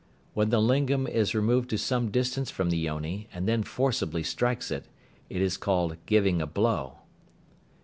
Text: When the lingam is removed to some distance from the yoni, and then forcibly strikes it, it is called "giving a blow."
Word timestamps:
When 0.33 0.49
the 0.49 0.59
lingam 0.59 1.05
is 1.05 1.35
removed 1.35 1.69
to 1.69 1.77
some 1.77 2.09
distance 2.09 2.49
from 2.49 2.71
the 2.71 2.77
yoni, 2.79 3.29
and 3.31 3.47
then 3.47 3.61
forcibly 3.61 4.23
strikes 4.23 4.71
it, 4.71 4.87
it 5.29 5.43
is 5.43 5.57
called 5.57 5.95
"giving 6.07 6.41
a 6.41 6.47
blow." 6.47 7.01